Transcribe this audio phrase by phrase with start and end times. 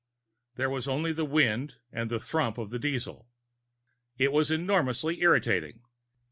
[0.55, 3.27] There was only the wind and the thrum of the diesel.
[4.17, 5.81] It was enormously irritating.